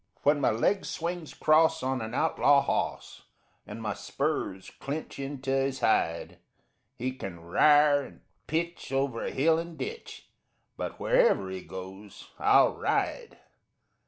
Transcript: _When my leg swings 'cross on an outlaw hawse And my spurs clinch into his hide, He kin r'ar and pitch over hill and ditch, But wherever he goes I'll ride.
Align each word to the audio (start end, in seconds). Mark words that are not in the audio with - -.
_When 0.23 0.41
my 0.41 0.49
leg 0.49 0.83
swings 0.85 1.35
'cross 1.35 1.83
on 1.83 2.01
an 2.01 2.15
outlaw 2.15 2.61
hawse 2.61 3.21
And 3.67 3.83
my 3.83 3.93
spurs 3.93 4.71
clinch 4.79 5.19
into 5.19 5.51
his 5.51 5.81
hide, 5.81 6.39
He 6.95 7.11
kin 7.13 7.37
r'ar 7.37 8.01
and 8.07 8.21
pitch 8.47 8.91
over 8.91 9.25
hill 9.29 9.59
and 9.59 9.77
ditch, 9.77 10.27
But 10.75 10.99
wherever 10.99 11.51
he 11.51 11.61
goes 11.61 12.31
I'll 12.39 12.73
ride. 12.73 13.37